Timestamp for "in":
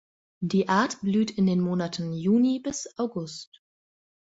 1.29-1.45